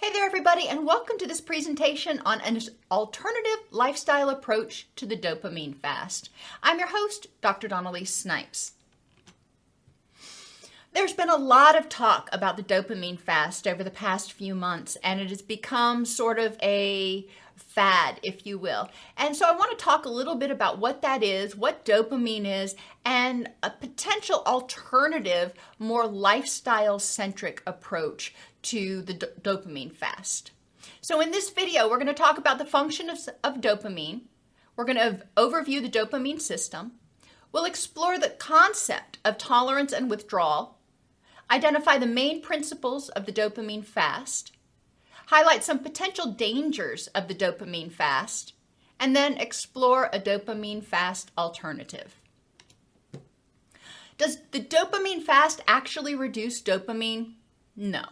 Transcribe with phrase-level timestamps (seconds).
[0.00, 5.16] Hey there, everybody, and welcome to this presentation on an alternative lifestyle approach to the
[5.16, 6.30] dopamine fast.
[6.62, 7.66] I'm your host, Dr.
[7.66, 8.74] Dawn-Elise Snipes.
[10.92, 14.96] There's been a lot of talk about the dopamine fast over the past few months,
[15.02, 17.26] and it has become sort of a
[17.56, 18.88] fad, if you will.
[19.16, 22.46] And so I want to talk a little bit about what that is, what dopamine
[22.46, 30.52] is, and a potential alternative, more lifestyle centric approach to the dopamine fast.
[31.00, 34.22] So in this video, we're going to talk about the function of, of dopamine.
[34.76, 36.92] We're going to overview the dopamine system.
[37.50, 40.78] We'll explore the concept of tolerance and withdrawal,
[41.50, 44.52] identify the main principles of the dopamine fast,
[45.26, 48.52] highlight some potential dangers of the dopamine fast,
[49.00, 52.16] and then explore a dopamine fast alternative.
[54.18, 57.34] Does the dopamine fast actually reduce dopamine?
[57.76, 58.04] No.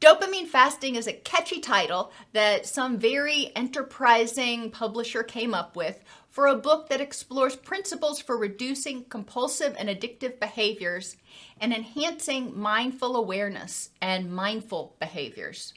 [0.00, 6.46] Dopamine fasting is a catchy title that some very enterprising publisher came up with for
[6.46, 11.16] a book that explores principles for reducing compulsive and addictive behaviors
[11.60, 15.74] and enhancing mindful awareness and mindful behaviors.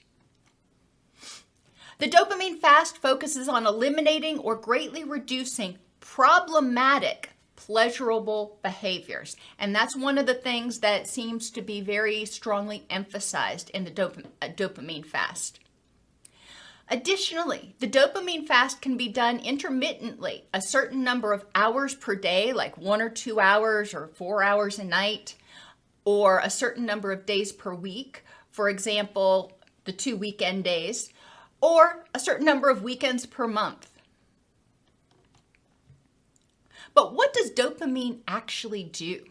[1.97, 7.30] The dopamine fast focuses on eliminating or greatly reducing problematic
[7.65, 9.35] pleasurable behaviors.
[9.59, 13.91] And that's one of the things that seems to be very strongly emphasized in the
[13.91, 15.59] dop- uh, dopamine fast.
[16.89, 22.51] Additionally, the dopamine fast can be done intermittently, a certain number of hours per day,
[22.51, 25.35] like one or two hours or four hours a night,
[26.03, 28.23] or a certain number of days per week.
[28.49, 29.51] For example,
[29.85, 31.13] the two weekend days
[31.61, 33.90] or a certain number of weekends per month.
[36.93, 39.23] But what does dopamine actually do?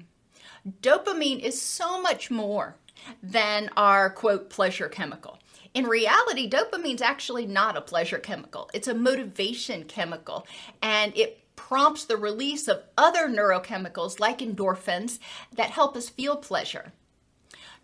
[0.83, 2.77] Dopamine is so much more
[3.22, 5.39] than our quote pleasure chemical.
[5.72, 8.69] In reality, dopamine is actually not a pleasure chemical.
[8.75, 10.47] It's a motivation chemical
[10.83, 15.19] and it prompts the release of other neurochemicals like endorphins
[15.53, 16.92] that help us feel pleasure.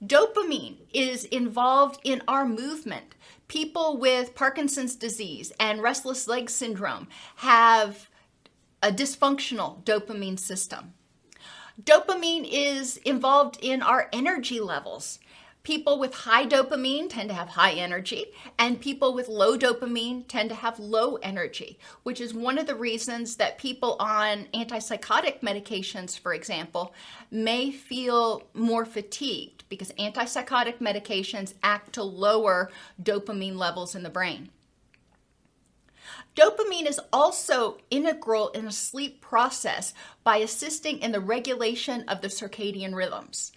[0.05, 3.15] Dopamine is involved in our movement.
[3.49, 8.11] People with Parkinson's disease and restless leg syndrome have
[8.83, 10.93] a dysfunctional dopamine system.
[11.83, 15.19] Dopamine is involved in our energy levels.
[15.63, 18.27] People with high dopamine tend to have high energy,
[18.57, 22.75] and people with low dopamine tend to have low energy, which is one of the
[22.77, 26.95] reasons that people on antipsychotic medications, for example,
[27.33, 32.71] may feel more fatigued because antipsychotic medications act to lower
[33.03, 34.51] dopamine levels in the brain.
[36.37, 42.29] Dopamine is also integral in the sleep process by assisting in the regulation of the
[42.29, 43.53] circadian rhythms.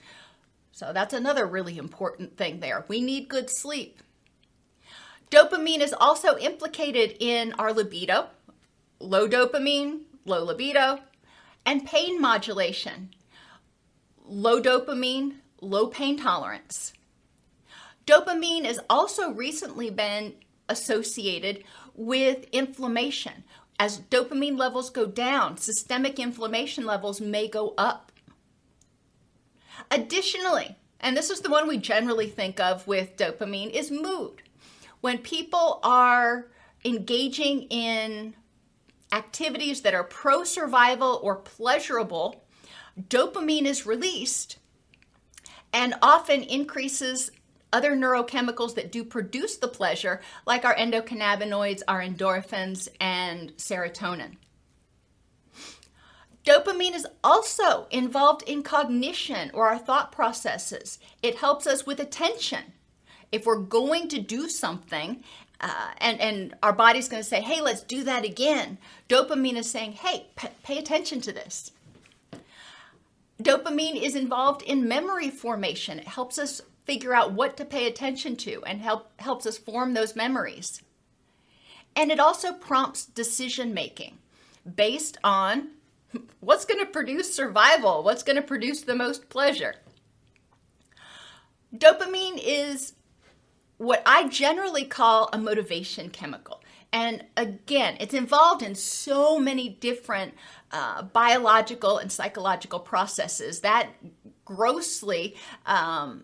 [0.72, 2.86] So that's another really important thing there.
[2.88, 4.02] We need good sleep.
[5.30, 8.30] Dopamine is also implicated in our libido,
[9.00, 11.02] low dopamine, low libido,
[11.66, 13.10] and pain modulation,
[14.26, 16.94] low dopamine, low pain tolerance.
[18.08, 20.34] Dopamine has also recently been
[20.70, 21.64] associated
[21.96, 23.44] with inflammation.
[23.80, 28.12] As dopamine levels go down, systemic inflammation levels may go up.
[29.90, 34.42] Additionally, and this is the one we generally think of with dopamine, is mood.
[35.02, 36.48] When people are
[36.84, 38.36] engaging in
[39.12, 42.44] activities that are pro survival or pleasurable,
[43.00, 44.58] dopamine is released
[45.72, 47.32] and often increases
[47.72, 54.38] other neurochemicals that do produce the pleasure, like our endocannabinoids, our endorphins, and serotonin.
[56.46, 60.98] Dopamine is also involved in cognition or our thought processes.
[61.22, 62.74] It helps us with attention.
[63.32, 65.24] If we're going to do something
[65.62, 68.78] uh, and, and our body's going to say, hey, let's do that again,
[69.10, 71.72] dopamine is saying, hey, p- pay attention to this.
[73.44, 76.00] Dopamine is involved in memory formation.
[76.00, 79.94] It helps us figure out what to pay attention to and help, helps us form
[79.94, 80.82] those memories.
[81.96, 84.18] And it also prompts decision making
[84.76, 85.70] based on
[86.40, 88.04] What's going to produce survival?
[88.04, 89.76] What's going to produce the most pleasure?
[91.76, 92.94] Dopamine is
[93.78, 96.64] what I generally call a motivation chemical.
[96.92, 100.34] And again, it's involved in so many different
[100.72, 103.90] uh, biological and psychological processes that
[104.44, 105.36] grossly
[105.68, 106.24] um,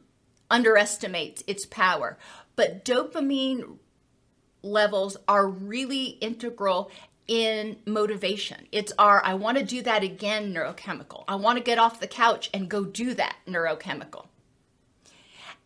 [0.50, 2.18] underestimates its power.
[2.56, 3.78] But dopamine
[4.62, 6.92] levels are really integral
[7.28, 8.68] in motivation.
[8.72, 11.24] It's our I want to do that again neurochemical.
[11.28, 14.28] I want to get off the couch and go do that neurochemical.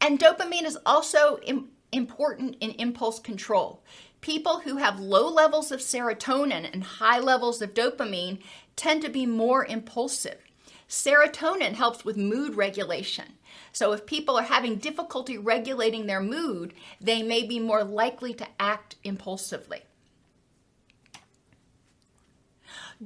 [0.02, 3.84] And dopamine is also Im- important in impulse control.
[4.22, 8.40] People who have low levels of serotonin and high levels of dopamine
[8.76, 10.40] tend to be more impulsive.
[10.88, 13.34] Serotonin helps with mood regulation.
[13.72, 18.48] So, if people are having difficulty regulating their mood, they may be more likely to
[18.60, 19.84] act impulsively.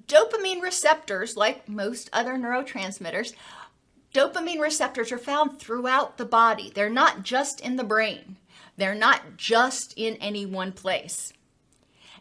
[0.08, 3.34] Dopamine receptors, like most other neurotransmitters,
[4.14, 6.72] dopamine receptors are found throughout the body.
[6.74, 8.38] They're not just in the brain,
[8.78, 11.32] they're not just in any one place.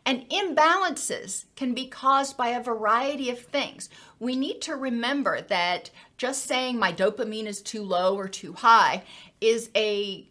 [0.04, 3.88] And imbalances can be caused by a variety of things.
[4.19, 9.04] We need to remember that just saying my dopamine is too low or too high
[9.40, 10.26] is a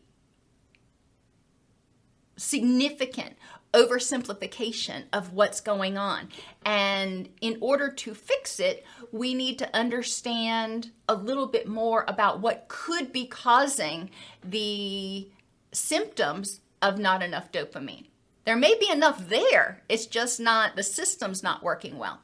[2.36, 3.36] significant
[3.74, 6.30] oversimplification of what's going on.
[6.66, 12.42] And in order to fix it, we need to understand a little bit more about
[12.42, 14.10] what could be causing
[14.44, 15.30] the
[15.72, 18.08] symptoms of not enough dopamine.
[18.46, 22.20] There may be enough there, it's just not, the system's not working well.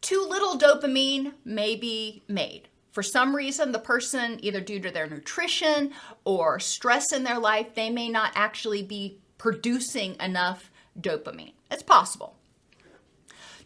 [0.00, 2.68] Too little dopamine may be made.
[2.90, 5.92] For some reason, the person, either due to their nutrition
[6.24, 11.52] or stress in their life, they may not actually be producing enough dopamine.
[11.70, 12.34] It's possible.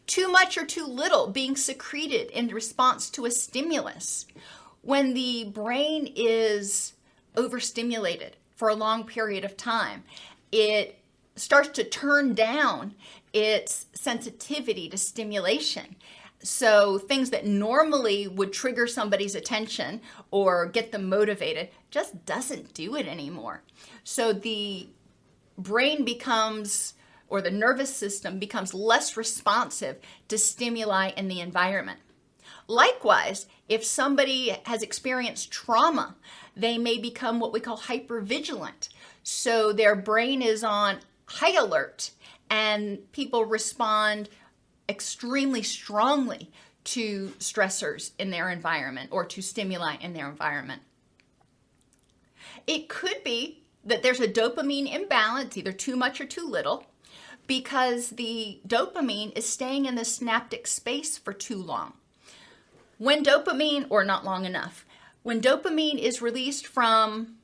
[0.06, 4.26] Too much or too little being secreted in response to a stimulus.
[4.82, 6.92] When the brain is
[7.34, 10.04] overstimulated for a long period of time,
[10.52, 10.98] it
[11.36, 12.94] starts to turn down
[13.32, 15.96] its sensitivity to stimulation.
[16.42, 22.96] So, things that normally would trigger somebody's attention or get them motivated just doesn't do
[22.96, 23.62] it anymore.
[24.04, 24.88] So, the
[25.56, 26.94] brain becomes,
[27.28, 29.96] or the nervous system becomes less responsive
[30.28, 32.00] to stimuli in the environment.
[32.66, 36.16] Likewise, if somebody has experienced trauma,
[36.56, 38.88] they may become what we call hypervigilant.
[39.22, 42.10] So their brain is on high alert
[42.50, 44.28] and people respond
[44.88, 46.50] extremely strongly
[46.84, 50.82] to stressors in their environment or to stimuli in their environment.
[52.66, 56.86] It could be that there's a dopamine imbalance, either too much or too little,
[57.46, 61.94] because the dopamine is staying in the synaptic space for too long.
[62.98, 64.86] When dopamine, or not long enough,
[65.22, 67.36] when dopamine is released from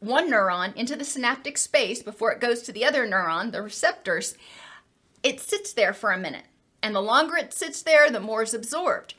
[0.00, 4.36] one neuron into the synaptic space before it goes to the other neuron, the receptors,
[5.22, 6.44] it sits there for a minute.
[6.82, 9.14] And the longer it sits there, the more is absorbed.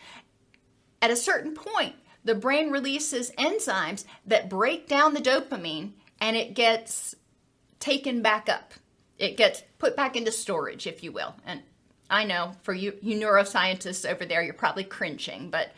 [1.01, 6.53] At a certain point, the brain releases enzymes that break down the dopamine and it
[6.53, 7.15] gets
[7.79, 8.73] taken back up.
[9.17, 11.35] It gets put back into storage, if you will.
[11.45, 11.61] And
[12.09, 15.71] I know for you, you neuroscientists over there, you're probably cringing, but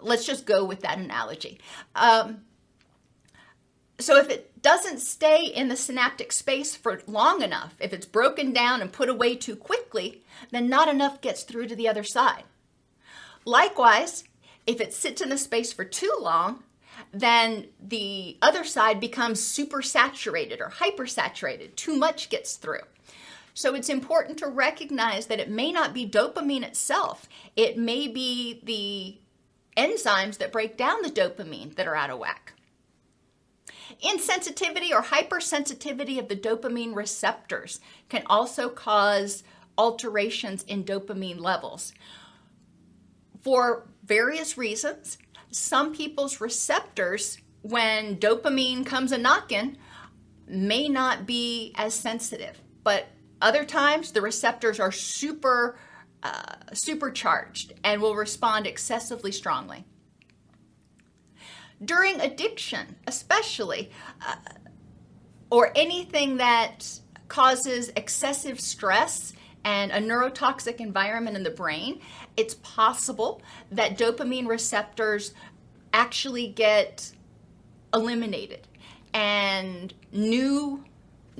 [0.00, 1.58] let's just go with that analogy.
[1.94, 2.42] Um,
[3.98, 8.52] so if it doesn't stay in the synaptic space for long enough, if it's broken
[8.52, 12.44] down and put away too quickly, then not enough gets through to the other side.
[13.44, 14.24] Likewise,
[14.66, 16.62] if it sits in the space for too long,
[17.12, 21.74] then the other side becomes supersaturated or hypersaturated.
[21.74, 22.82] Too much gets through.
[23.54, 28.60] So it's important to recognize that it may not be dopamine itself, it may be
[28.62, 29.18] the
[29.76, 32.54] enzymes that break down the dopamine that are out of whack.
[34.02, 39.42] Insensitivity or hypersensitivity of the dopamine receptors can also cause
[39.76, 41.92] alterations in dopamine levels.
[43.42, 45.18] For various reasons,
[45.50, 49.76] some people's receptors, when dopamine comes a knocking,
[50.46, 53.06] may not be as sensitive, but
[53.40, 55.76] other times the receptors are super
[56.22, 59.84] uh, supercharged and will respond excessively strongly
[61.84, 63.90] during addiction, especially,
[64.26, 64.36] uh,
[65.50, 69.32] or anything that causes excessive stress
[69.64, 72.00] and a neurotoxic environment in the brain,
[72.36, 75.34] it's possible that dopamine receptors
[75.92, 77.12] actually get
[77.94, 78.66] eliminated
[79.12, 80.84] and new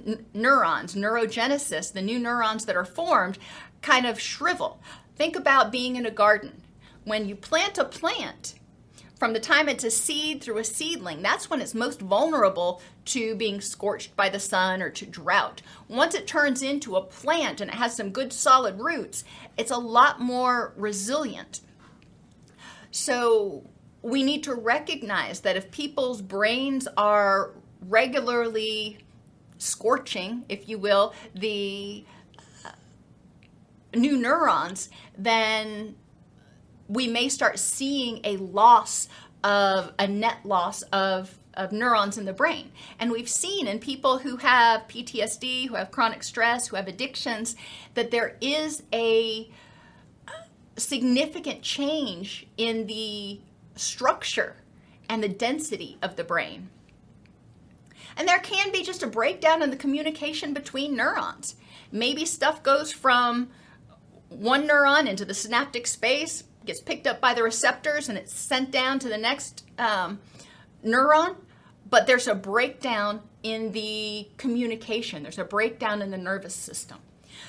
[0.07, 3.39] n- neurons, neurogenesis, the new neurons that are formed,
[3.81, 4.81] kind of shrivel.
[5.17, 6.63] Think about being in a garden.
[7.05, 8.55] When you plant a plant,
[9.23, 13.37] from the time it's a seed through a seedling, that's when it's most vulnerable to
[13.37, 15.63] being scorched by the sun or to drought.
[15.87, 19.23] Once it turns into a plant and it has some good solid roots,
[19.57, 21.61] it's a lot more resilient.
[22.91, 23.63] So
[24.03, 28.99] we need to recognize that if people's brains are regularly
[29.59, 32.05] scorching, if you will, the
[32.65, 32.71] uh,
[33.95, 35.95] new neurons, then
[36.89, 39.09] we may start seeing a loss
[39.43, 42.73] of a net loss of of neurons in the brain.
[42.99, 47.57] And we've seen in people who have PTSD, who have chronic stress, who have addictions,
[47.95, 49.51] that there is a
[50.77, 53.41] significant change in the
[53.77, 54.57] structure
[55.09, 56.71] and the density of the brain.
[58.17, 61.57] And there can be just a breakdown in the communication between neurons.
[61.91, 63.51] Maybe stuff goes from
[64.29, 68.71] one neuron into the synaptic space, gets picked up by the receptors, and it's sent
[68.71, 70.21] down to the next um,
[70.85, 71.37] neuron.
[71.89, 76.99] But there's a breakdown in the communication, there's a breakdown in the nervous system.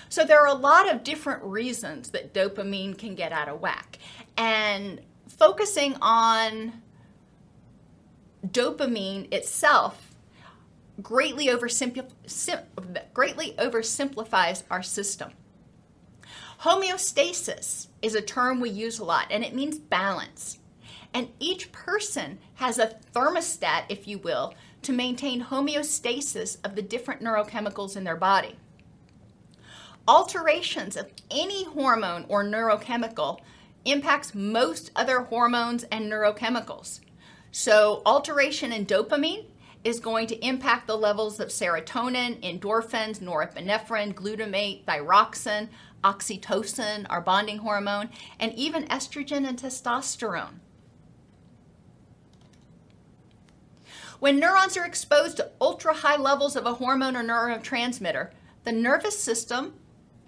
[0.10, 3.98] So there are a lot of different reasons that dopamine can get out of whack.
[4.38, 6.82] And focusing on
[8.46, 10.13] dopamine itself
[11.01, 11.48] greatly,
[13.13, 15.32] greatly oversimplifies our system.
[16.63, 20.60] Homeostasis is a term we use a lot, and it means balance.
[21.13, 24.53] And each person has a thermostat, if you will,
[24.84, 28.55] to maintain homeostasis of the different neurochemicals in their body.
[30.08, 33.41] Alterations of any hormone or neurochemical
[33.84, 37.01] impacts most other hormones and neurochemicals.
[37.51, 39.48] So, alteration in dopamine
[39.84, 45.67] is going to impact the levels of serotonin, endorphins, norepinephrine, glutamate, thyroxine,
[46.03, 50.60] oxytocin, our bonding hormone, and even estrogen and testosterone.
[54.19, 58.31] When neurons are exposed to ultra high levels of a hormone or neurotransmitter,
[58.63, 59.74] the nervous system,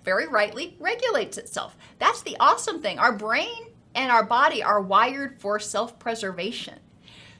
[0.03, 1.77] very rightly, regulates itself.
[1.97, 2.99] That's the awesome thing.
[2.99, 6.79] Our brain and our body are wired for self preservation.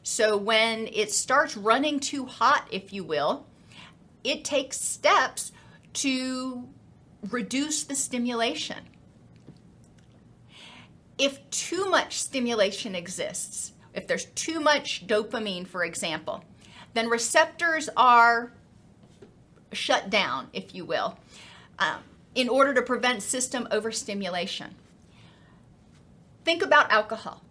[0.01, 3.48] So when it starts running too hot, if you will,
[4.24, 5.51] it takes steps
[5.94, 6.70] to
[7.32, 8.77] reduce the stimulation.
[11.17, 16.44] If too much stimulation exists, if there's too much dopamine, for example,
[16.94, 18.51] then receptors are
[19.72, 21.17] shut down, if you will,
[21.79, 22.00] um,
[22.34, 24.75] in order to prevent system overstimulation.
[26.44, 27.41] Think about alcohol.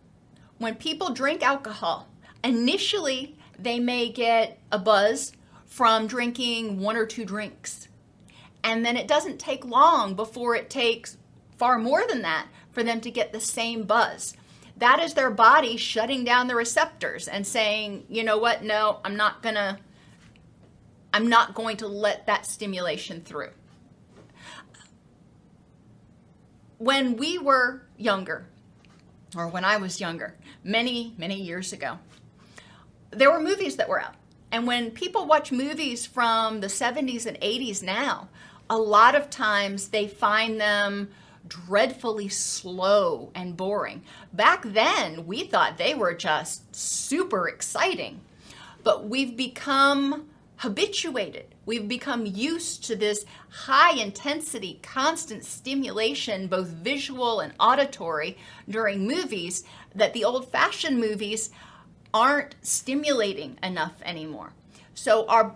[0.59, 2.09] When people drink alcohol,
[2.45, 5.33] Initially, they may get a buzz
[5.65, 7.89] from drinking one or two drinks.
[8.65, 11.19] And then it doesn't take long before it takes
[11.59, 14.35] far more than that for them to get the same buzz.
[14.79, 19.17] That is their body shutting down the receptors and saying, you know what, no, I'm
[19.17, 19.79] not gonna,
[21.13, 23.51] I'm not going to let that stimulation through.
[26.79, 28.47] When we were younger,
[29.37, 31.99] or when I was younger, many, many years ago,
[33.11, 34.15] there were movies that were out.
[34.51, 38.29] And when people watch movies from the 70s and 80s now,
[38.69, 41.11] a lot of times they find them
[41.47, 44.03] dreadfully slow and boring.
[44.33, 48.21] Back then, we thought they were just super exciting.
[48.83, 51.55] But we've become habituated.
[51.67, 59.65] We've become used to this high intensity, constant stimulation, both visual and auditory, during movies
[59.95, 61.51] that the old fashioned movies
[62.13, 64.53] aren't stimulating enough anymore.
[64.95, 65.55] So our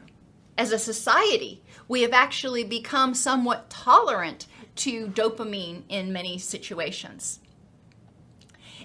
[0.59, 7.41] as a society, we have actually become somewhat tolerant to dopamine in many situations.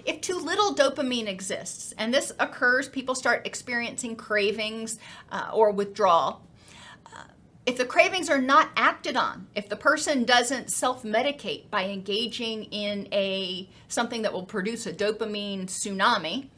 [0.04, 4.98] If too little dopamine exists, and this occurs, people start experiencing cravings
[5.30, 6.42] uh, or withdrawal.
[7.06, 7.24] Uh,
[7.64, 13.08] if the cravings are not acted on, if the person doesn't self-medicate by engaging in
[13.12, 16.48] a something that will produce a dopamine tsunami,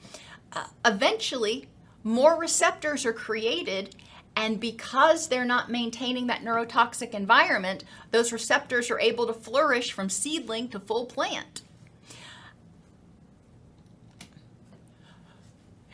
[0.53, 1.69] uh, eventually
[2.03, 3.95] more receptors are created
[4.37, 10.11] and because they're not maintaining that neurotoxic environment, those receptors are able to flourish from
[10.11, 11.63] seedling to full plant.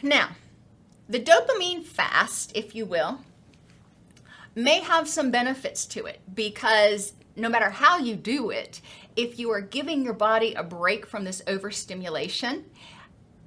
[0.03, 0.31] Now,
[1.09, 3.21] the dopamine fast, if you will,
[4.57, 8.81] may have some benefits to it because no matter how you do it,
[9.15, 12.65] if you are giving your body a break from this overstimulation,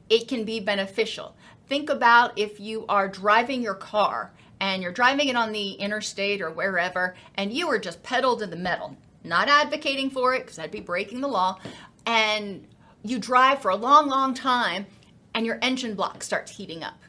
[0.10, 1.36] it can be beneficial.
[1.68, 6.42] Think about if you are driving your car and you're driving it on the interstate
[6.42, 10.56] or wherever, and you are just pedal to the metal, not advocating for it because
[10.56, 11.60] that'd be breaking the law,
[12.06, 12.68] and
[13.04, 14.86] you drive for a long, long time
[15.34, 17.00] and your engine block starts heating up.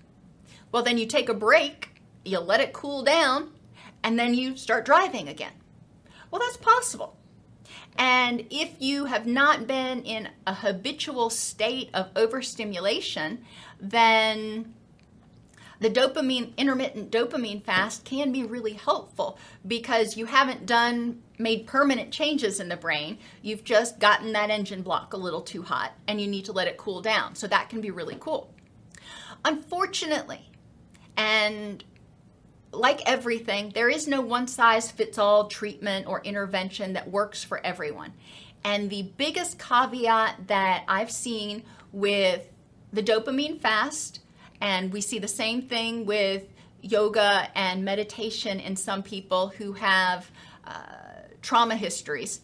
[0.72, 3.52] Well, then you take a break, you let it cool down,
[4.02, 5.52] and then you start driving again.
[6.30, 7.16] Well, that's possible.
[7.96, 13.44] And if you have not been in a habitual state of overstimulation,
[13.80, 14.74] then
[15.80, 22.12] the dopamine intermittent dopamine fast can be really helpful because you haven't done made permanent
[22.12, 23.18] changes in the brain.
[23.42, 26.68] You've just gotten that engine block a little too hot and you need to let
[26.68, 27.34] it cool down.
[27.34, 28.52] So that can be really cool.
[29.44, 30.50] Unfortunately
[31.16, 31.84] And
[32.72, 37.64] like everything, there is no one size fits all treatment or intervention that works for
[37.64, 38.12] everyone.
[38.64, 42.48] And the biggest caveat that I've seen with
[42.92, 44.20] the dopamine fast,
[44.60, 46.44] and we see the same thing with
[46.80, 50.30] yoga and meditation in some people who have
[50.64, 50.80] uh,
[51.42, 52.40] trauma histories.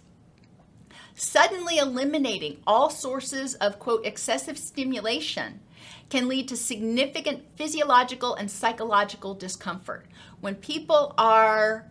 [1.15, 5.61] Suddenly eliminating all sources of, quote, excessive stimulation
[6.09, 10.07] can lead to significant physiological and psychological discomfort.
[10.41, 11.91] When people are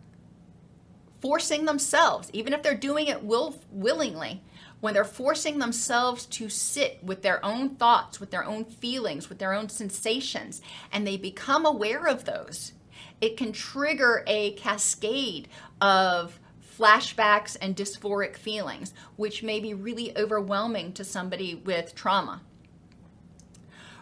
[1.22, 4.44] forcing themselves, even if they're doing it will, willingly,
[4.82, 9.40] when they're forcing themselves to sit with their own thoughts, with their own feelings, with
[9.40, 10.62] their own sensations,
[10.92, 12.74] and they become aware of those,
[13.22, 15.48] it can trigger a cascade
[15.80, 16.40] of
[16.78, 22.42] flashbacks and dysphoric feelings, which may be really overwhelming to somebody with trauma.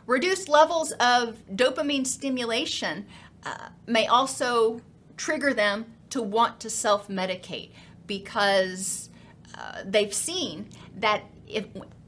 [0.06, 3.06] Reduced levels of dopamine stimulation
[3.44, 4.82] uh, may also
[5.18, 7.72] trigger them to want to self medicate
[8.08, 9.09] because
[9.60, 11.66] uh, they've seen that if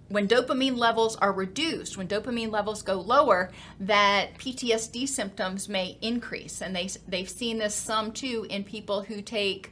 [0.08, 6.62] when dopamine levels are reduced, when dopamine levels go lower, that PTSD symptoms may increase.
[6.62, 9.72] And they, they've seen this some too in people who take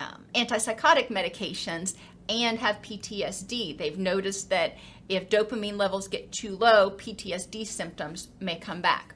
[0.00, 1.94] um, antipsychotic medications
[2.28, 3.78] and have PTSD.
[3.78, 4.76] They've noticed that
[5.08, 9.14] if dopamine levels get too low, PTSD symptoms may come back.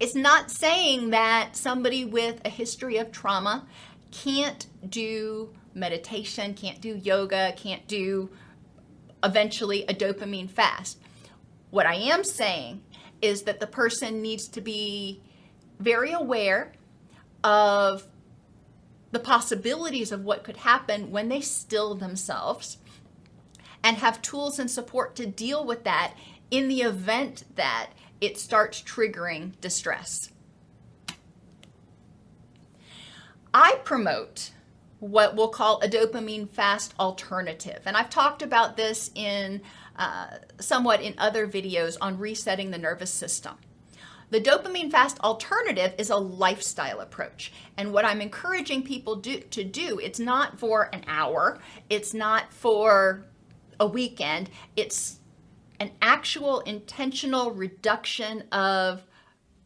[0.00, 3.66] It's not saying that somebody with a history of trauma
[4.10, 8.30] can't do meditation, can't do yoga, can't do
[9.22, 10.98] eventually a dopamine fast.
[11.70, 12.82] What I am saying
[13.20, 15.20] is that the person needs to be
[15.78, 16.72] very aware
[17.44, 18.04] of
[19.12, 22.78] the possibilities of what could happen when they still themselves
[23.84, 26.14] and have tools and support to deal with that
[26.50, 27.90] in the event that
[28.20, 30.30] it starts triggering distress.
[33.54, 34.50] I promote
[35.10, 37.80] what we'll call a dopamine fast alternative.
[37.86, 39.62] And I've talked about this in
[39.96, 43.54] uh, somewhat in other videos on resetting the nervous system.
[44.30, 47.52] The dopamine fast alternative is a lifestyle approach.
[47.76, 52.52] And what I'm encouraging people do, to do, it's not for an hour, it's not
[52.52, 53.24] for
[53.78, 55.20] a weekend, it's
[55.78, 59.02] an actual intentional reduction of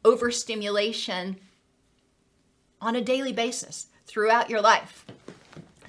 [0.04, 1.38] overstimulation
[2.80, 5.06] on a daily basis throughout your life.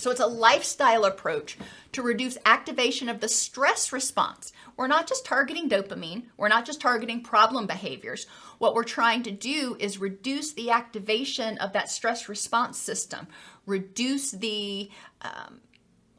[0.02, 1.60] So it's a lifestyle approach
[1.92, 4.52] to reduce activation of the stress response.
[4.76, 8.26] We're not just targeting dopamine, we're not just targeting problem behaviors.
[8.58, 13.28] What we're trying to do is reduce the activation of that stress response system,
[13.68, 14.90] reduce the
[15.22, 15.62] um,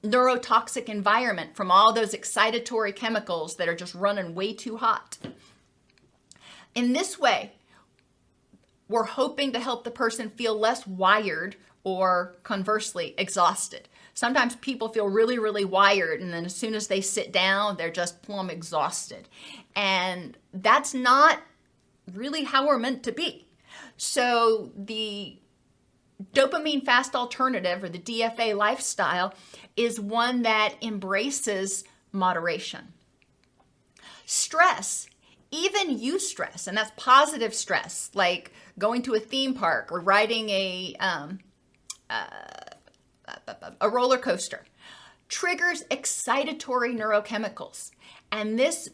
[0.05, 5.19] neurotoxic environment from all those excitatory chemicals that are just running way too hot.
[6.77, 7.55] In this way,
[8.89, 13.89] we're hoping to help the person feel less wired or conversely exhausted.
[14.15, 17.91] Sometimes people feel really, really wired, and then as soon as they sit down, they're
[17.91, 19.29] just plumb exhausted.
[19.75, 21.41] And that's not
[22.13, 23.47] really how we're meant to be.
[23.97, 25.39] So, the
[26.35, 29.35] dopamine fast alternative or the DFA lifestyle
[29.77, 32.93] is one that embraces moderation.
[34.27, 35.09] Stress,
[35.51, 40.95] even eustress, and that's positive stress, like going to a theme park or riding a
[41.01, 41.41] um,
[42.13, 43.47] uh,
[43.81, 44.65] a roller coaster,
[45.29, 47.91] triggers excitatory neurochemicals.
[48.31, 48.89] And this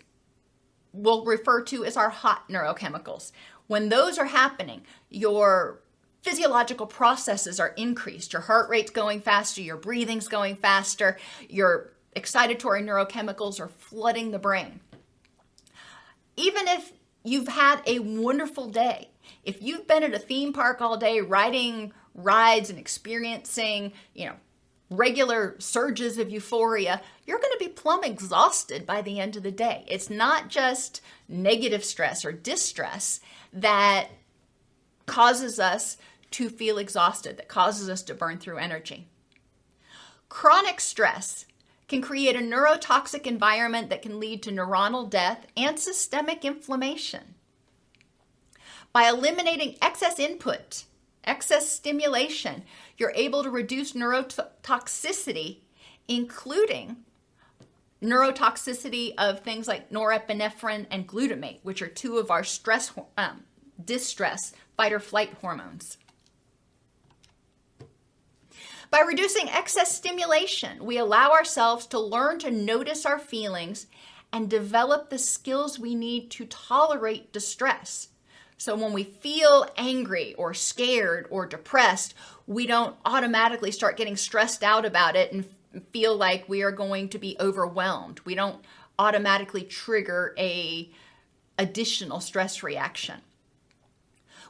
[0.92, 3.33] we'll refer to as our hot neurochemicals.
[3.66, 5.83] When those are happening, your
[6.22, 8.33] physiological processes are increased.
[8.33, 14.38] Your heart rate's going faster, your breathing's going faster, your excitatory neurochemicals are flooding the
[14.38, 14.81] brain.
[16.37, 16.92] Even if
[17.24, 19.11] you've had a wonderful day,
[19.44, 24.35] if you've been at a theme park all day riding rides and experiencing, you know,
[24.90, 29.51] regular surges of euphoria, you're going to be plumb exhausted by the end of the
[29.51, 29.85] day.
[29.87, 33.21] It's not just negative stress or distress
[33.53, 34.09] that
[35.07, 35.97] causes us
[36.31, 39.09] to feel exhausted, that causes us to burn through energy.
[40.29, 41.47] Chronic stress
[41.88, 47.35] can create a neurotoxic environment that can lead to neuronal death and systemic inflammation.
[48.92, 50.85] By eliminating excess input
[51.29, 52.64] excess stimulation,
[52.97, 55.59] you're able to reduce neurotoxicity,
[56.09, 56.97] including
[58.03, 63.45] neurotoxicity of things like norepinephrine and glutamate, which are two of our stress, um,
[63.85, 65.99] distress, fight or flight hormones.
[68.91, 73.87] By reducing excess stimulation, we allow ourselves to learn to notice our feelings
[74.33, 78.09] and develop the skills we need to tolerate distress
[78.59, 82.14] So when we feel angry or scared or depressed,
[82.49, 85.49] we don't automatically start getting stressed out about it and
[85.92, 88.21] feel like we are going to be overwhelmed.
[88.25, 88.64] We don't
[88.99, 90.90] automatically trigger a
[91.57, 93.21] additional stress reaction.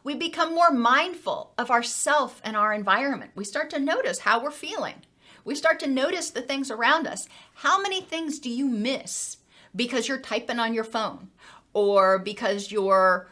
[0.03, 3.33] We become more mindful of ourself and our environment.
[3.35, 5.03] We start to notice how we're feeling.
[5.45, 7.29] We start to notice the things around us.
[7.57, 9.37] How many things do you miss
[9.77, 11.29] because you're typing on your phone
[11.75, 13.29] or because you're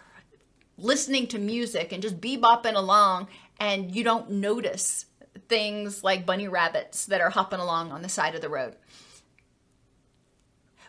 [0.79, 5.07] listening to music and just bebopping along and you don't notice
[5.49, 8.77] things like bunny rabbits that are hopping along on the side of the road?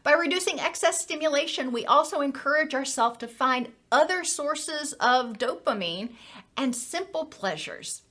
[0.04, 6.12] By reducing excess stimulation, we also encourage ourselves to find other sources of dopamine
[6.56, 8.04] and simple pleasures.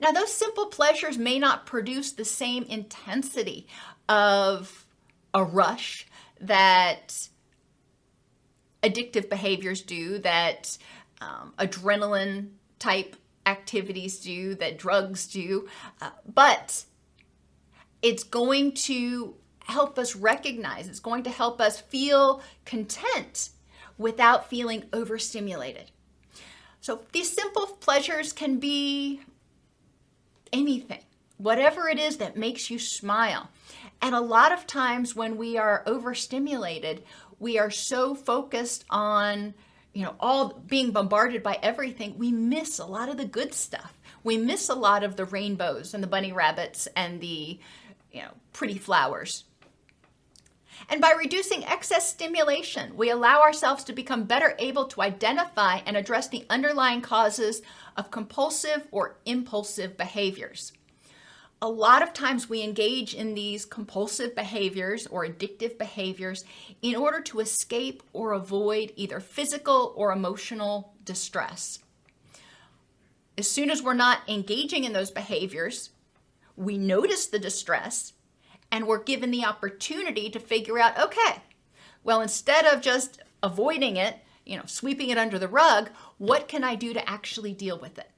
[0.00, 3.66] Now, those simple pleasures may not produce the same intensity
[4.08, 4.86] of
[5.34, 6.06] a rush
[6.40, 7.28] that
[8.82, 10.76] addictive behaviors do, that
[11.20, 15.68] um, adrenaline type activities do, that drugs do,
[16.00, 16.84] uh, but
[18.02, 23.50] it's going to help us recognize, it's going to help us feel content
[23.98, 25.90] without feeling overstimulated.
[26.80, 29.20] So these simple pleasures can be
[30.52, 31.02] anything,
[31.36, 33.50] whatever it is that makes you smile.
[34.00, 37.02] And a lot of times when we are overstimulated,
[37.38, 39.54] we are so focused on,
[39.92, 43.98] you know, all being bombarded by everything, we miss a lot of the good stuff.
[44.24, 47.58] We miss a lot of the rainbows and the bunny rabbits and the,
[48.12, 49.44] you know, pretty flowers.
[50.88, 55.96] And by reducing excess stimulation, we allow ourselves to become better able to identify and
[55.96, 57.62] address the underlying causes
[57.96, 60.72] of compulsive or impulsive behaviors.
[61.60, 66.44] A lot of times we engage in these compulsive behaviors or addictive behaviors
[66.82, 71.80] in order to escape or avoid either physical or emotional distress.
[73.36, 75.90] As soon as we're not engaging in those behaviors,
[76.56, 78.12] we notice the distress
[78.70, 81.42] and we're given the opportunity to figure out okay,
[82.04, 86.62] well, instead of just avoiding it, you know, sweeping it under the rug, what can
[86.62, 88.10] I do to actually deal with it?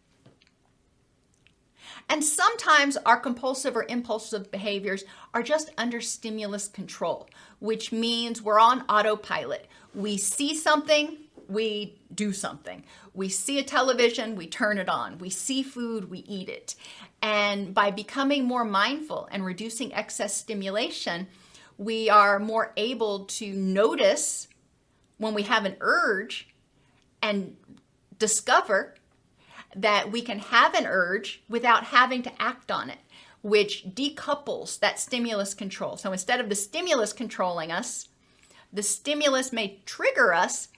[2.11, 8.59] And sometimes our compulsive or impulsive behaviors are just under stimulus control, which means we're
[8.59, 9.69] on autopilot.
[9.95, 11.19] We see something,
[11.49, 12.83] we do something.
[13.15, 15.19] We see a television, we turn it on.
[15.19, 16.75] We see food, we eat it.
[17.23, 21.29] And by becoming more mindful and reducing excess stimulation,
[21.79, 24.49] we are more able to notice
[25.19, 26.49] when we have an urge
[27.23, 27.57] and
[28.19, 28.97] discover
[29.75, 32.99] that we can have an urge without having to act on it,
[33.43, 35.97] which decouples that stimulus control.
[35.97, 38.09] So instead of the stimulus controlling us,
[38.73, 40.69] the stimulus may trigger us,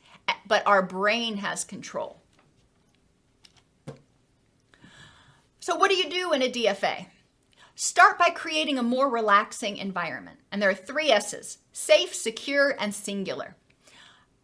[0.47, 2.23] but our brain has control.
[5.61, 7.07] So, what do you do in a DFA?
[7.75, 10.39] Start by creating a more relaxing environment.
[10.51, 13.57] And there are three S's safe, secure, and singular.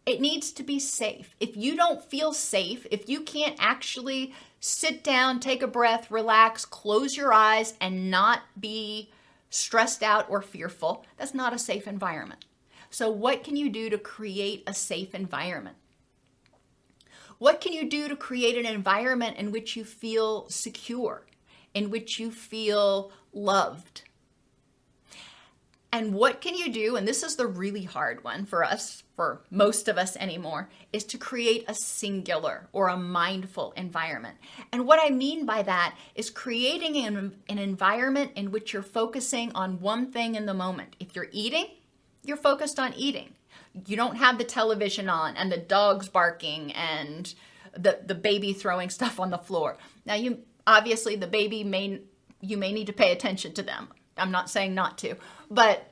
[0.09, 1.35] It needs to be safe.
[1.39, 6.65] If you don't feel safe, if you can't actually sit down, take a breath, relax,
[6.65, 9.11] close your eyes, and not be
[9.51, 12.45] stressed out or fearful, that's not a safe environment.
[12.89, 15.77] So, what can you do to create a safe environment?
[17.37, 21.27] What can you do to create an environment in which you feel secure,
[21.75, 24.01] in which you feel loved?
[25.91, 26.95] And what can you do?
[26.95, 31.03] And this is the really hard one for us, for most of us anymore, is
[31.03, 34.37] to create a singular or a mindful environment.
[34.71, 39.51] And what I mean by that is creating an, an environment in which you're focusing
[39.53, 40.95] on one thing in the moment.
[41.01, 41.65] If you're eating,
[42.23, 43.33] you're focused on eating
[43.85, 47.33] you don't have the television on and the dogs barking and
[47.73, 49.77] the the baby throwing stuff on the floor.
[50.05, 51.99] Now you obviously the baby may
[52.39, 53.89] you may need to pay attention to them.
[54.17, 55.15] I'm not saying not to,
[55.51, 55.91] but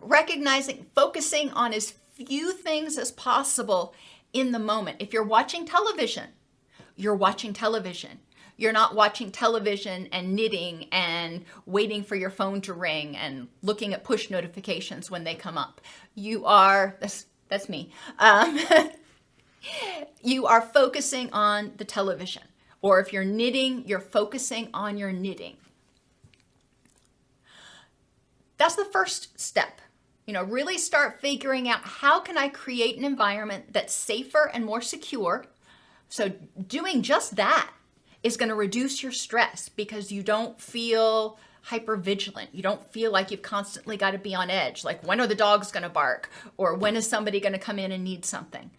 [0.00, 3.94] recognizing focusing on as few things as possible
[4.32, 4.98] in the moment.
[5.00, 6.28] If you're watching television,
[6.96, 8.20] you're watching television.
[8.56, 13.92] You're not watching television and knitting and waiting for your phone to ring and looking
[13.92, 15.80] at push notifications when they come up.
[16.14, 17.90] You are, that's, that's me.
[18.20, 18.60] Um,
[20.22, 22.44] you are focusing on the television.
[22.80, 25.56] Or if you're knitting, you're focusing on your knitting.
[28.56, 29.80] That's the first step.
[30.26, 34.64] You know, really start figuring out how can I create an environment that's safer and
[34.64, 35.44] more secure.
[36.08, 36.32] So
[36.66, 37.70] doing just that
[38.22, 42.50] is going to reduce your stress because you don't feel hyper vigilant.
[42.52, 44.84] You don't feel like you've constantly got to be on edge.
[44.84, 46.30] Like, when are the dogs going to bark?
[46.56, 48.70] Or when is somebody going to come in and need something?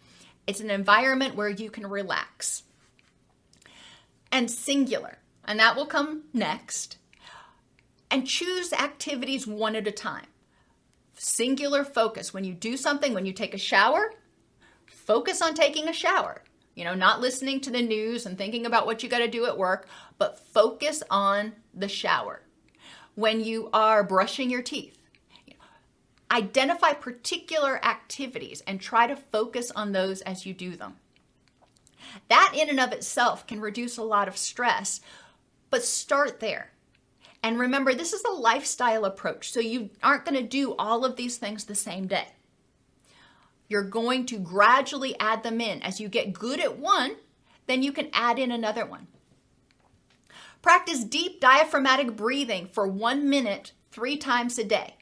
[0.48, 2.64] It's an environment where you can relax.
[4.32, 6.98] And singular, and that will come next.
[8.12, 10.28] And choose activities one at a time.
[11.15, 12.34] Singular focus.
[12.34, 14.13] When you do something, when you take a shower,
[14.86, 16.43] focus on taking a shower.
[16.75, 19.45] You know, not listening to the news and thinking about what you got to do
[19.45, 22.41] at work, but focus on the shower.
[23.15, 24.97] When you are brushing your teeth,
[26.30, 30.95] identify particular activities and try to focus on those as you do them.
[32.28, 34.99] That, in and of itself, can reduce a lot of stress,
[35.69, 36.71] but start there.
[37.46, 41.16] And remember, this is a lifestyle approach, so you aren't going to do all of
[41.16, 42.30] these things the same day.
[43.68, 45.80] You're going to gradually add them in.
[45.84, 47.18] As you get good at one,
[47.68, 49.06] then you can add in another one.
[50.64, 54.96] Practice deep diaphragmatic breathing for one minute three times a day.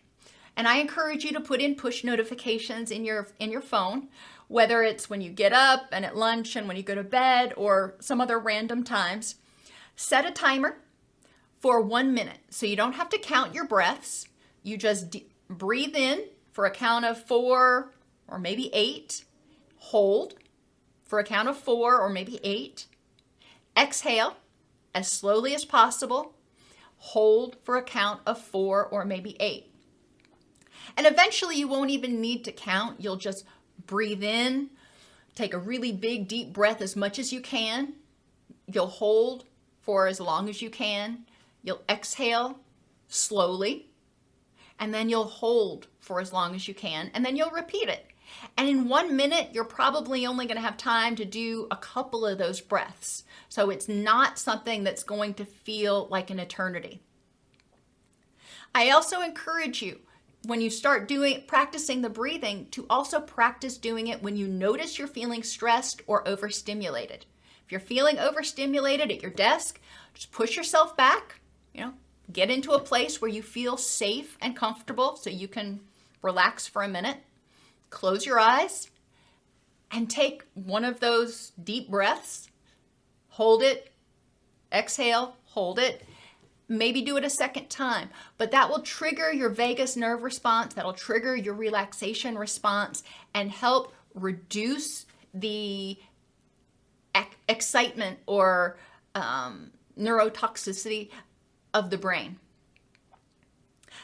[0.57, 4.09] And I encourage you to put in push notifications in your in your phone,
[4.49, 7.53] whether it's when you get up and at lunch and when you go to bed
[7.55, 9.35] or some other random times.
[9.95, 10.82] Set a timer
[11.63, 12.39] for 1 minute.
[12.49, 14.27] So you don't have to count your breaths.
[14.63, 15.15] You just
[15.47, 17.89] breathe in for a count of 4
[18.27, 19.23] or maybe 8.
[19.77, 20.33] Hold
[21.05, 22.85] for a count of 4 or maybe 8.
[23.77, 24.35] Exhale
[24.93, 26.33] as slowly as possible.
[26.97, 29.71] Hold for a count of 4 or maybe 8.
[30.97, 32.99] And eventually, you won't even need to count.
[32.99, 33.45] You'll just
[33.87, 34.69] breathe in,
[35.33, 37.93] take a really big, deep breath as much as you can.
[38.67, 39.45] You'll hold
[39.79, 41.25] for as long as you can.
[41.63, 42.59] You'll exhale
[43.07, 43.89] slowly,
[44.79, 48.07] and then you'll hold for as long as you can, and then you'll repeat it.
[48.57, 52.25] And in one minute, you're probably only going to have time to do a couple
[52.25, 53.23] of those breaths.
[53.49, 57.01] So it's not something that's going to feel like an eternity.
[58.75, 59.99] I also encourage you
[60.45, 64.97] when you start doing practicing the breathing to also practice doing it when you notice
[64.97, 67.25] you're feeling stressed or overstimulated.
[67.65, 69.79] If you're feeling overstimulated at your desk,
[70.13, 71.39] just push yourself back,
[71.73, 71.93] you know,
[72.31, 75.79] get into a place where you feel safe and comfortable so you can
[76.21, 77.17] relax for a minute.
[77.89, 78.89] Close your eyes
[79.91, 82.49] and take one of those deep breaths.
[83.29, 83.91] Hold it,
[84.71, 86.03] exhale, hold it,
[86.67, 90.93] maybe do it a second time, but that will trigger your vagus nerve response, that'll
[90.93, 95.97] trigger your relaxation response, and help reduce the
[97.49, 98.77] excitement or
[99.15, 101.09] um, neurotoxicity
[101.73, 102.37] of the brain.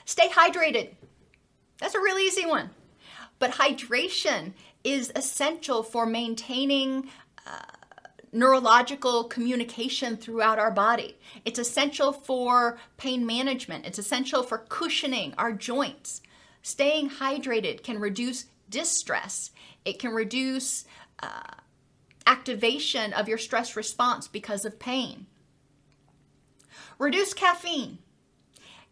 [0.05, 0.93] Stay hydrated.
[1.79, 2.71] That's a really easy one.
[3.38, 4.53] But hydration
[4.84, 7.10] is essential for maintaining.
[7.45, 7.62] Uh,
[8.32, 11.17] neurological communication throughout our body.
[11.45, 16.21] It's essential for pain management, it's essential for cushioning our joints.
[16.62, 19.51] Staying hydrated can reduce distress,
[19.86, 20.86] it can reduce
[21.23, 21.55] uh,
[22.27, 25.25] activation of your stress response because of pain.
[26.99, 27.97] Reduce caffeine.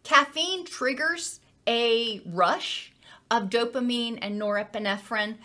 [0.02, 2.92] Caffeine triggers a rush
[3.30, 5.36] of dopamine and norepinephrine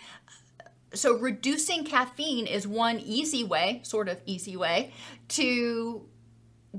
[0.94, 4.92] so reducing caffeine is one easy way, sort of easy way,
[5.28, 6.06] to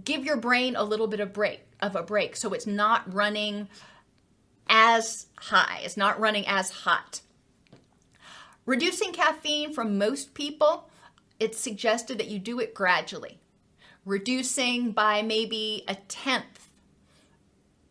[0.03, 3.67] give your brain a little bit of break of a break so it's not running
[4.67, 7.21] as high, it's not running as hot.
[8.65, 10.89] Reducing caffeine from most people,
[11.39, 13.39] it's suggested that you do it gradually.
[14.05, 16.69] Reducing by maybe a tenth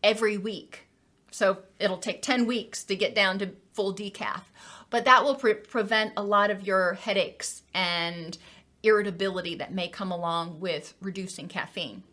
[0.01, 0.87] every week.
[1.31, 4.43] So it'll take 10 weeks to get down to full decaf
[4.89, 8.37] but that will pre- prevent a lot of your headaches and
[8.83, 12.03] irritability that may come along with reducing caffeine.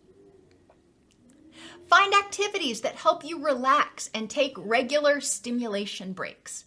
[1.89, 6.65] Find activities that help you relax and take regular stimulation breaks.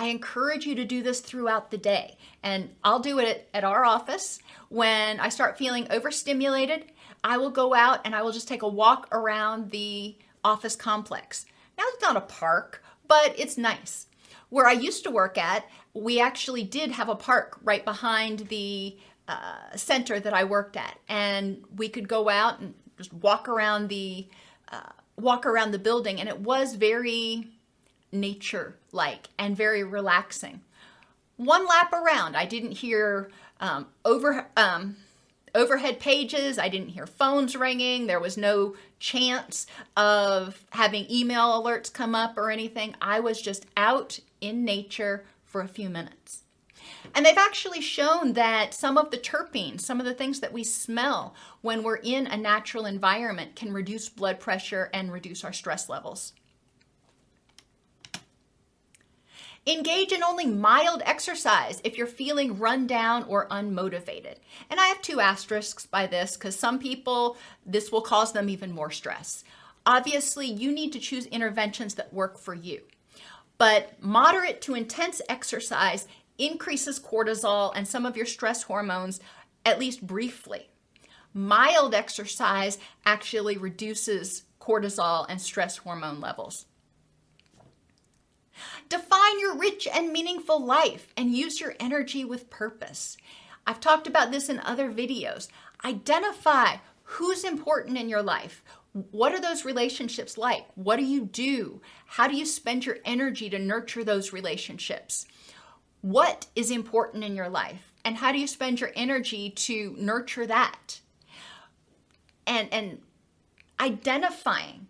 [0.00, 2.16] I encourage you to do this throughout the day.
[2.42, 4.38] And I'll do it at, our office.
[4.70, 6.86] When I start feeling overstimulated,
[7.22, 11.44] I will go out and I will just take a walk around the office complex.
[11.76, 14.06] Now, it's not a park, but it's nice.
[14.48, 18.96] Where I used to work at, we actually did have a park right behind the
[19.28, 23.88] uh, center that I worked at, and we could go out and just walk around
[23.88, 24.26] the
[24.72, 24.80] uh,
[25.16, 27.48] walk around the building, and it was very
[28.12, 30.60] nature like and very relaxing.
[31.36, 34.46] One lap around, I didn't hear um, over.
[34.56, 34.96] Um,
[35.54, 36.58] overhead pages.
[36.58, 38.06] I didn't hear phones ringing.
[38.06, 42.94] There was no chance of having email alerts come up or anything.
[43.00, 46.44] I was just out in nature for a few minutes.
[47.14, 50.64] And they've actually shown that some of the terpenes, some of the things that we
[50.64, 55.88] smell when we're in a natural environment, can reduce blood pressure and reduce our stress
[55.88, 56.32] levels.
[59.70, 64.34] Engage in only mild exercise if you're feeling run down or unmotivated.
[64.68, 68.72] And I have two asterisks by this because some people, this will cause them even
[68.72, 69.44] more stress.
[69.86, 72.80] Obviously, you need to choose interventions that work for you.
[73.58, 79.20] But moderate to intense exercise increases cortisol and some of your stress hormones,
[79.64, 80.68] at least briefly.
[81.32, 86.66] Mild exercise actually reduces cortisol and stress hormone levels.
[88.88, 93.16] Define your rich and meaningful life and use your energy with purpose.
[93.66, 95.48] I've talked about this in other videos.
[95.84, 98.62] Identify who's important in your life.
[98.92, 100.66] What are those relationships like?
[100.74, 101.80] What do you do?
[102.06, 105.26] How do you spend your energy to nurture those relationships?
[106.00, 107.92] What is important in your life?
[108.04, 111.00] And how do you spend your energy to nurture that?
[112.46, 113.00] And and
[113.78, 114.88] identifying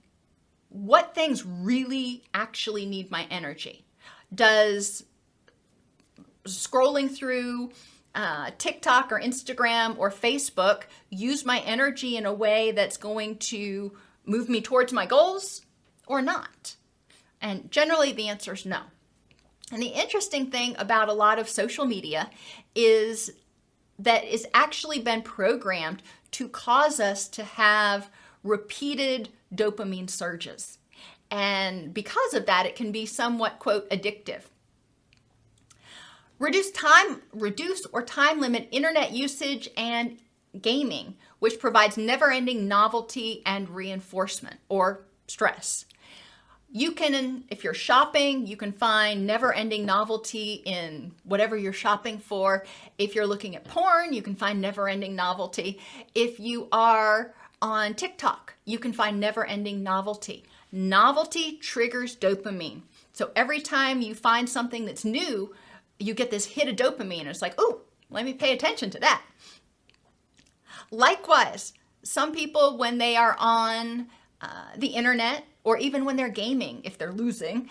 [0.71, 3.85] what things really actually need my energy.
[4.35, 5.05] Does
[6.45, 7.71] scrolling through
[8.15, 13.93] uh, TikTok or Instagram or Facebook use my energy in a way that's going to
[14.25, 15.63] move me towards my goals
[16.07, 16.77] or not?
[17.41, 18.81] And generally, the answer is no.
[19.73, 22.31] And the interesting thing about a lot of social media
[22.75, 23.33] is
[23.99, 26.03] that it's actually been programmed
[26.33, 28.11] to cause us to have
[28.43, 30.79] repeated dopamine surges.
[31.31, 34.43] And because of that, it can be somewhat, quote, addictive.
[36.39, 40.19] Reduce time, reduce or time limit internet usage and
[40.61, 45.85] gaming, which provides never ending novelty and reinforcement or stress.
[46.73, 52.19] You can, if you're shopping, you can find never ending novelty in whatever you're shopping
[52.19, 52.65] for.
[52.97, 55.81] If you're looking at porn, you can find never ending novelty.
[56.15, 60.45] If you are on TikTok, you can find never ending novelty.
[60.73, 62.83] Novelty triggers dopamine.
[63.13, 65.55] So every time you find something that's new,
[65.99, 67.27] you get this hit of dopamine.
[67.27, 69.23] It's like, oh, let me pay attention to that.
[70.91, 74.09] Likewise, some people, when they are on
[74.41, 77.69] uh, the internet or even when they're gaming, if they're losing,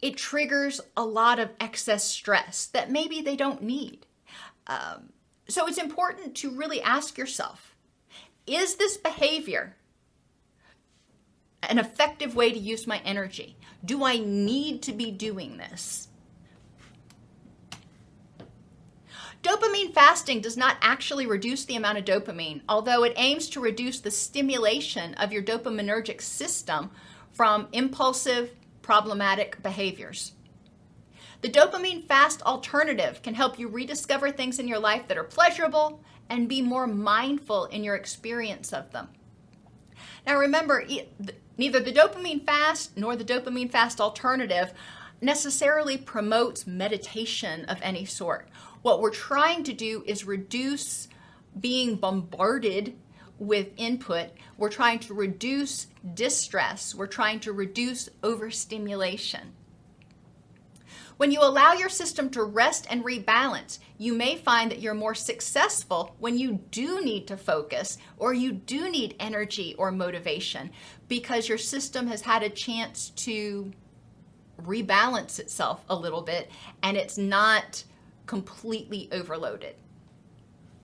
[0.00, 4.06] it triggers a lot of excess stress that maybe they don't need.
[4.66, 5.10] Um,
[5.48, 7.69] so it's important to really ask yourself
[8.50, 9.76] is this behavior
[11.62, 13.56] an effective way to use my energy?
[13.84, 16.08] Do I need to be doing this?
[19.42, 24.00] Dopamine fasting does not actually reduce the amount of dopamine, although it aims to reduce
[24.00, 26.90] the stimulation of your dopaminergic system
[27.32, 28.50] from impulsive,
[28.82, 30.32] problematic behaviors.
[31.40, 36.02] The dopamine fast alternative can help you rediscover things in your life that are pleasurable
[36.30, 39.08] and be more mindful in your experience of them.
[40.26, 40.86] Now, remember,
[41.58, 44.72] neither the dopamine fast nor the dopamine fast alternative
[45.20, 48.48] necessarily promotes meditation of any sort.
[48.82, 51.08] What we're trying to do is reduce
[51.58, 52.96] being bombarded
[53.38, 54.30] with input.
[54.56, 56.94] We're trying to reduce distress.
[56.94, 59.52] We're trying to reduce overstimulation.
[61.20, 65.14] When you allow your system to rest and rebalance, you may find that you're more
[65.14, 70.70] successful when you do need to focus or you do need energy or motivation
[71.08, 73.70] because your system has had a chance to
[74.62, 76.50] rebalance itself a little bit
[76.82, 77.84] and it's not
[78.24, 79.74] completely overloaded.